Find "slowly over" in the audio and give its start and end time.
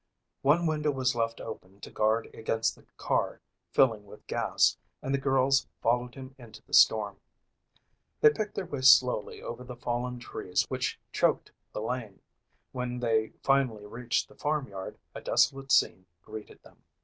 8.81-9.63